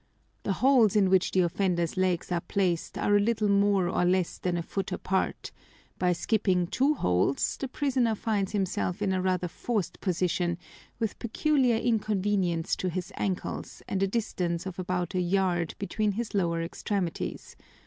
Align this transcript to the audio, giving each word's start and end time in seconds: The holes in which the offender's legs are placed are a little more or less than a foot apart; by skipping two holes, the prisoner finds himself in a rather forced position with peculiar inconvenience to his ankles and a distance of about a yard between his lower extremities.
The 0.41 0.53
holes 0.53 0.95
in 0.95 1.11
which 1.11 1.29
the 1.29 1.41
offender's 1.41 1.95
legs 1.95 2.31
are 2.31 2.41
placed 2.41 2.97
are 2.97 3.15
a 3.15 3.19
little 3.19 3.49
more 3.51 3.87
or 3.87 4.03
less 4.03 4.39
than 4.39 4.57
a 4.57 4.63
foot 4.63 4.91
apart; 4.91 5.51
by 5.99 6.11
skipping 6.11 6.65
two 6.65 6.95
holes, 6.95 7.55
the 7.59 7.67
prisoner 7.67 8.15
finds 8.15 8.51
himself 8.51 9.03
in 9.03 9.13
a 9.13 9.21
rather 9.21 9.47
forced 9.47 10.01
position 10.01 10.57
with 10.97 11.19
peculiar 11.19 11.77
inconvenience 11.77 12.75
to 12.77 12.89
his 12.89 13.13
ankles 13.15 13.83
and 13.87 14.01
a 14.01 14.07
distance 14.07 14.65
of 14.65 14.79
about 14.79 15.13
a 15.13 15.21
yard 15.21 15.75
between 15.77 16.13
his 16.13 16.33
lower 16.33 16.63
extremities. 16.63 17.55